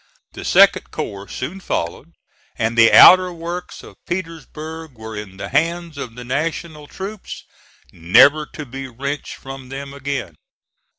The 0.33 0.43
second 0.43 0.89
corps 0.89 1.27
soon 1.27 1.59
followed; 1.59 2.13
and 2.55 2.75
the 2.75 2.91
outer 2.91 3.31
works 3.31 3.83
of 3.83 4.03
Petersburg 4.07 4.97
were 4.97 5.15
in 5.15 5.37
the 5.37 5.49
hands 5.49 5.95
of 5.95 6.15
the 6.15 6.23
National 6.23 6.87
troops, 6.87 7.43
never 7.93 8.47
to 8.47 8.65
be 8.65 8.87
wrenched 8.87 9.35
from 9.35 9.69
them 9.69 9.93
again. 9.93 10.33